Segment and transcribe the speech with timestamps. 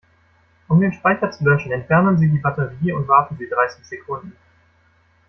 [0.67, 4.33] Um den Speicher zu löschen, entfernen Sie die Batterie und warten Sie dreißig Sekunden.